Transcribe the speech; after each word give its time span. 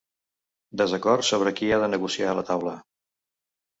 Desacord 0.81 1.27
sobre 1.29 1.53
qui 1.59 1.71
ha 1.75 1.81
de 1.85 1.91
negociar 1.95 2.33
a 2.33 2.39
la 2.41 2.47
taula 2.51 2.75